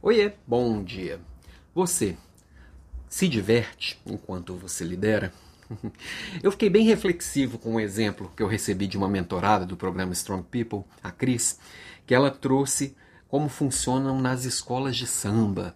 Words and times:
Oiê, 0.00 0.32
bom 0.46 0.80
dia. 0.84 1.20
Você 1.74 2.16
se 3.08 3.28
diverte 3.28 4.00
enquanto 4.06 4.54
você 4.54 4.84
lidera? 4.84 5.32
Eu 6.40 6.52
fiquei 6.52 6.70
bem 6.70 6.84
reflexivo 6.86 7.58
com 7.58 7.74
um 7.74 7.80
exemplo 7.80 8.30
que 8.36 8.42
eu 8.42 8.46
recebi 8.46 8.86
de 8.86 8.96
uma 8.96 9.08
mentorada 9.08 9.66
do 9.66 9.76
programa 9.76 10.12
Strong 10.12 10.44
People, 10.44 10.84
a 11.02 11.10
Cris, 11.10 11.58
que 12.06 12.14
ela 12.14 12.30
trouxe 12.30 12.96
como 13.28 13.48
funcionam 13.48 14.20
nas 14.20 14.44
escolas 14.44 14.96
de 14.96 15.06
samba. 15.06 15.74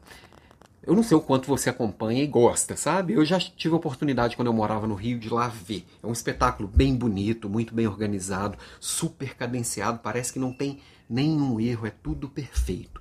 Eu 0.85 0.97
não 0.97 1.03
sei 1.05 1.17
o 1.17 1.21
quanto 1.21 1.47
você 1.47 1.71
acompanha 1.71 2.25
e 2.25 2.27
gosta, 2.27 2.77
sabe? 2.77 3.13
Eu 3.13 3.25
já 3.25 3.39
tive 3.39 3.73
a 3.73 3.77
oportunidade 3.77 4.35
quando 4.35 4.49
eu 4.49 4.53
morava 4.53 4.85
no 4.85 4.97
Rio 4.97 5.17
de 5.17 5.29
lá 5.29 5.47
ver. 5.47 5.87
É 6.03 6.07
um 6.07 6.13
espetáculo 6.13 6.69
bem 6.69 6.97
bonito, 6.97 7.49
muito 7.49 7.73
bem 7.73 7.87
organizado, 7.87 8.59
super 8.81 9.37
cadenciado, 9.37 10.01
parece 10.03 10.33
que 10.33 10.41
não 10.41 10.53
tem 10.53 10.81
nenhum 11.09 11.61
erro, 11.61 11.87
é 11.87 11.91
tudo 11.91 12.29
perfeito. 12.29 13.01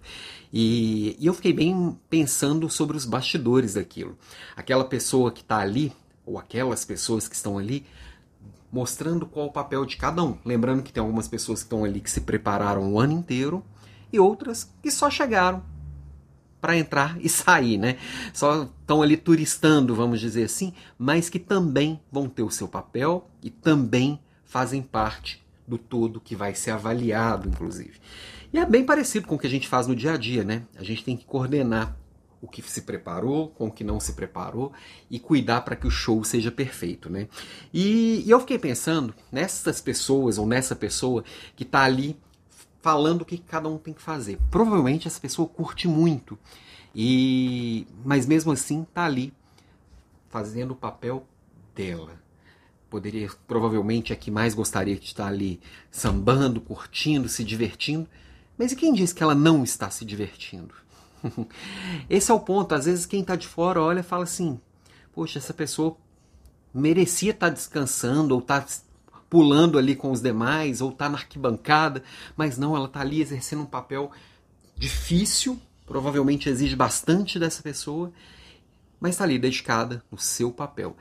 E, 0.54 1.17
e 1.20 1.25
eu 1.25 1.34
fiquei 1.34 1.54
bem 1.54 1.98
pensando 2.07 2.70
sobre 2.70 2.95
os 2.95 3.05
bastidores 3.05 3.73
daquilo. 3.73 4.16
Aquela 4.55 4.86
pessoa 4.86 5.31
que 5.31 5.41
está 5.41 5.58
ali, 5.58 5.91
ou 6.23 6.38
aquelas 6.38 6.86
pessoas 6.86 7.27
que 7.27 7.36
estão 7.36 7.58
ali, 7.58 7.84
mostrando 8.72 9.25
qual 9.25 9.48
o 9.48 9.52
papel 9.52 9.86
de 9.86 9.98
cada 9.98 10.23
um. 10.23 10.38
Lembrando 10.45 10.84
que 10.84 10.94
tem 10.94 11.02
algumas 11.02 11.27
pessoas 11.27 11.61
que 11.61 11.66
estão 11.66 11.84
ali 11.84 12.00
que 12.00 12.11
se 12.11 12.22
prepararam 12.22 12.94
o 12.94 13.00
ano 13.00 13.13
inteiro 13.13 13.63
e 14.13 14.20
outras 14.20 14.72
que 14.84 14.91
só 14.91 15.09
chegaram 15.09 15.70
para 16.61 16.77
entrar 16.77 17.17
e 17.20 17.27
sair, 17.27 17.77
né? 17.77 17.97
Só 18.33 18.69
estão 18.79 19.02
ali 19.02 19.17
turistando, 19.17 19.95
vamos 19.95 20.19
dizer 20.19 20.43
assim, 20.43 20.73
mas 20.97 21.29
que 21.29 21.39
também 21.39 21.99
vão 22.11 22.29
ter 22.29 22.43
o 22.43 22.52
seu 22.52 22.67
papel 22.67 23.29
e 23.41 23.49
também 23.49 24.19
fazem 24.45 24.81
parte 24.81 25.41
do 25.67 25.77
todo 25.77 26.21
que 26.21 26.35
vai 26.35 26.53
ser 26.53 26.71
avaliado, 26.71 27.49
inclusive. 27.49 27.99
E 28.53 28.59
é 28.59 28.66
bem 28.66 28.85
parecido 28.85 29.27
com 29.27 29.35
o 29.35 29.39
que 29.39 29.47
a 29.47 29.49
gente 29.49 29.67
faz 29.67 29.88
no 29.88 29.95
dia 29.95 30.13
a 30.13 30.17
dia, 30.17 30.43
né? 30.43 30.63
A 30.77 30.83
gente 30.83 31.03
tem 31.03 31.16
que 31.16 31.25
coordenar 31.25 31.97
o 32.41 32.47
que 32.47 32.61
se 32.61 32.81
preparou, 32.81 33.49
com 33.49 33.67
o 33.67 33.71
que 33.71 33.83
não 33.83 33.99
se 33.99 34.13
preparou 34.13 34.73
e 35.09 35.19
cuidar 35.19 35.61
para 35.61 35.75
que 35.75 35.88
o 35.88 35.91
show 35.91 36.23
seja 36.23 36.52
perfeito, 36.52 37.09
né? 37.09 37.27
E, 37.73 38.23
e 38.25 38.30
eu 38.30 38.39
fiquei 38.39 38.58
pensando 38.58 39.14
nessas 39.31 39.80
pessoas 39.80 40.38
ou 40.38 40.45
nessa 40.45 40.75
pessoa 40.75 41.23
que 41.55 41.64
está 41.64 41.83
ali 41.83 42.17
falando 42.81 43.21
o 43.21 43.25
que 43.25 43.37
cada 43.37 43.69
um 43.69 43.77
tem 43.77 43.93
que 43.93 44.01
fazer. 44.01 44.39
Provavelmente 44.49 45.07
essa 45.07 45.19
pessoa 45.19 45.47
curte 45.47 45.87
muito, 45.87 46.37
e 46.95 47.87
mas 48.03 48.25
mesmo 48.25 48.51
assim 48.51 48.81
está 48.83 49.05
ali 49.05 49.33
fazendo 50.29 50.71
o 50.71 50.75
papel 50.75 51.25
dela. 51.75 52.19
Poderia, 52.89 53.29
provavelmente, 53.47 54.11
é 54.11 54.15
que 54.17 54.29
mais 54.29 54.53
gostaria 54.53 54.97
de 54.97 55.05
estar 55.05 55.27
ali 55.27 55.61
sambando, 55.89 56.59
curtindo, 56.59 57.29
se 57.29 57.43
divertindo. 57.43 58.05
Mas 58.57 58.73
e 58.73 58.75
quem 58.75 58.93
diz 58.93 59.13
que 59.13 59.23
ela 59.23 59.33
não 59.33 59.63
está 59.63 59.89
se 59.89 60.03
divertindo? 60.03 60.73
Esse 62.09 62.31
é 62.31 62.33
o 62.33 62.39
ponto. 62.39 62.75
Às 62.75 62.85
vezes 62.85 63.05
quem 63.05 63.21
está 63.21 63.35
de 63.37 63.47
fora 63.47 63.81
olha 63.81 64.02
e 64.02 64.03
fala 64.03 64.23
assim: 64.23 64.59
Poxa, 65.13 65.39
essa 65.39 65.53
pessoa 65.53 65.95
merecia 66.73 67.31
estar 67.31 67.49
descansando 67.49 68.33
ou 68.33 68.41
estar 68.41 68.65
pulando 69.31 69.77
ali 69.77 69.95
com 69.95 70.11
os 70.11 70.21
demais, 70.21 70.81
ou 70.81 70.89
está 70.89 71.07
na 71.07 71.17
arquibancada, 71.17 72.03
mas 72.35 72.57
não, 72.57 72.75
ela 72.75 72.87
está 72.87 72.99
ali 72.99 73.21
exercendo 73.21 73.61
um 73.61 73.65
papel 73.65 74.11
difícil, 74.75 75.57
provavelmente 75.87 76.49
exige 76.49 76.75
bastante 76.75 77.39
dessa 77.39 77.63
pessoa, 77.63 78.11
mas 78.99 79.11
está 79.11 79.23
ali 79.23 79.39
dedicada 79.39 80.03
no 80.11 80.17
seu 80.17 80.52
papel. 80.52 80.97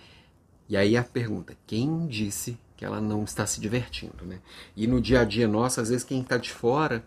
E 0.68 0.76
aí 0.76 0.96
a 0.96 1.02
pergunta: 1.02 1.56
quem 1.66 2.06
disse 2.06 2.56
que 2.76 2.84
ela 2.84 3.00
não 3.00 3.24
está 3.24 3.44
se 3.46 3.60
divertindo? 3.60 4.24
Né? 4.24 4.38
E 4.76 4.86
no 4.86 5.00
dia 5.00 5.22
a 5.22 5.24
dia 5.24 5.48
nosso, 5.48 5.80
às 5.80 5.88
vezes 5.88 6.04
quem 6.04 6.20
está 6.20 6.36
de 6.36 6.52
fora 6.52 7.04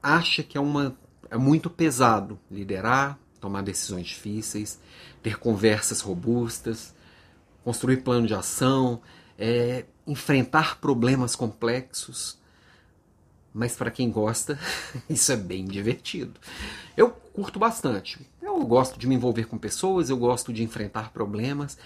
acha 0.00 0.44
que 0.44 0.56
é, 0.56 0.60
uma, 0.60 0.96
é 1.28 1.36
muito 1.36 1.68
pesado 1.68 2.38
liderar, 2.48 3.18
tomar 3.40 3.62
decisões 3.62 4.06
difíceis, 4.06 4.78
ter 5.24 5.40
conversas 5.40 6.00
robustas, 6.00 6.94
construir 7.64 7.96
plano 8.04 8.28
de 8.28 8.34
ação, 8.34 9.02
é, 9.36 9.86
enfrentar 10.06 10.80
problemas 10.80 11.36
complexos. 11.36 12.38
Mas 13.54 13.76
para 13.76 13.90
quem 13.90 14.10
gosta, 14.10 14.58
isso 15.08 15.30
é 15.32 15.36
bem 15.36 15.64
divertido. 15.64 16.40
Eu 16.96 17.10
curto 17.10 17.58
bastante. 17.58 18.18
Eu 18.40 18.64
gosto 18.64 18.98
de 18.98 19.06
me 19.06 19.14
envolver 19.14 19.46
com 19.46 19.58
pessoas, 19.58 20.10
eu 20.10 20.16
gosto 20.16 20.52
de 20.52 20.62
enfrentar 20.62 21.12
problemas. 21.12 21.76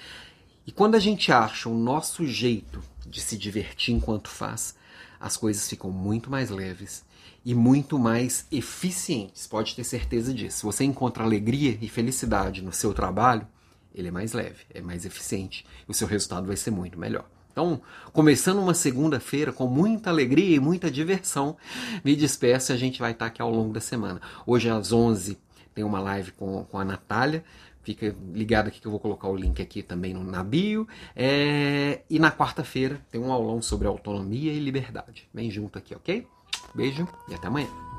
E 0.67 0.73
quando 0.73 0.95
a 0.95 1.01
gente 1.01 1.31
acha 1.33 1.69
o 1.69 1.75
nosso 1.75 2.27
jeito 2.27 2.83
de 3.07 3.21
se 3.21 3.37
divertir 3.37 3.95
enquanto 3.95 4.29
faz, 4.29 4.75
as 5.19 5.37
coisas 5.37 5.69
ficam 5.69 5.91
muito 5.91 6.31
mais 6.31 6.51
leves 6.51 7.05
e 7.45 7.55
muito 7.55 7.99
mais 7.99 8.47
eficientes. 8.51 9.47
Pode 9.47 9.75
ter 9.75 9.85
certeza 9.85 10.35
disso. 10.35 10.59
Se 10.59 10.65
você 10.65 10.85
encontra 10.85 11.23
alegria 11.23 11.79
e 11.81 11.89
felicidade 11.89 12.63
no 12.63 12.73
seu 12.73 12.93
trabalho, 12.93 13.47
ele 13.95 14.09
é 14.09 14.11
mais 14.11 14.33
leve, 14.33 14.65
é 14.71 14.81
mais 14.81 15.07
eficiente 15.07 15.65
o 15.89 15.95
seu 15.95 16.07
resultado 16.07 16.47
vai 16.47 16.57
ser 16.57 16.71
muito 16.71 16.99
melhor. 16.99 17.27
Então, 17.57 17.81
começando 18.13 18.59
uma 18.59 18.75
segunda-feira 18.75 19.51
com 19.51 19.67
muita 19.67 20.11
alegria 20.11 20.57
e 20.57 20.61
muita 20.61 20.91
diversão, 20.91 21.57
me 22.05 22.15
despeço 22.15 22.71
e 22.71 22.75
a 22.75 22.77
gente 22.77 23.01
vai 23.01 23.13
estar 23.13 23.25
aqui 23.25 23.41
ao 23.41 23.51
longo 23.51 23.73
da 23.73 23.81
semana. 23.81 24.21
Hoje 24.47 24.69
às 24.69 24.93
11 24.93 25.39
tem 25.75 25.83
uma 25.83 25.99
live 25.99 26.33
com, 26.33 26.65
com 26.65 26.79
a 26.79 26.85
Natália. 26.85 27.43
Fica 27.83 28.15
ligado 28.35 28.67
aqui 28.67 28.79
que 28.79 28.87
eu 28.87 28.91
vou 28.91 29.01
colocar 29.01 29.29
o 29.29 29.35
link 29.35 29.63
aqui 29.63 29.83
também 29.83 30.13
no, 30.13 30.23
na 30.23 30.45
bio. 30.45 30.87
É, 31.15 32.03
e 32.11 32.19
na 32.19 32.31
quarta-feira 32.31 33.01
tem 33.11 33.19
um 33.19 33.33
aulão 33.33 33.63
sobre 33.63 33.89
autonomia 33.89 34.53
e 34.53 34.61
liberdade. 34.61 35.27
Vem 35.33 35.51
junto 35.51 35.79
aqui, 35.79 35.95
ok? 35.95 36.27
Beijo 36.75 37.09
e 37.27 37.35
até 37.35 37.47
amanhã. 37.47 37.96